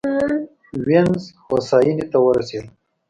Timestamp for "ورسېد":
2.21-2.65